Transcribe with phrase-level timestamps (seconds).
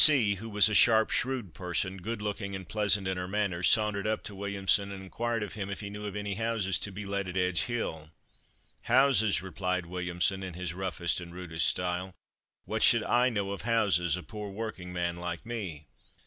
[0.03, 4.07] C, who was a sharp, shrewd person, good looking and pleasant in her manners, sauntered
[4.07, 7.05] up to Williamson and inquired of him if he knew of any houses to be
[7.05, 8.09] let at Edge hill.
[8.81, 12.15] "Houses!" replied Williamson in his roughest and rudest style:
[12.65, 15.85] "What should I know of houses, a poor working man like me!"